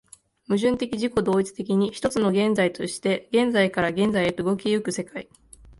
[0.47, 5.29] 矛盾的自己同一的に、一つの現在として現在から現在へと動き行く世界